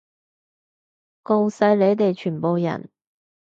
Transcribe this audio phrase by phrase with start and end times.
[1.23, 2.89] 吿晒你哋全部人！